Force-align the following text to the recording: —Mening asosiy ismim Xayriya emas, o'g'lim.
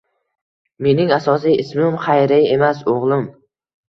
—Mening 0.85 1.11
asosiy 1.17 1.57
ismim 1.63 1.97
Xayriya 2.05 2.49
emas, 2.57 2.81
o'g'lim. 2.95 3.29